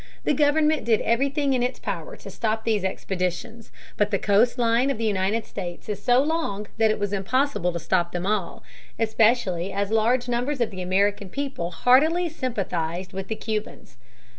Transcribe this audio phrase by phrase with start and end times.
[0.23, 4.89] The government did everything in its power to stop these expeditions, but the coast line
[4.89, 8.63] of the United States is so long that it was impossible to stop them all,
[8.97, 13.97] especially as large numbers of the American people heartily sympathized with the Cubans.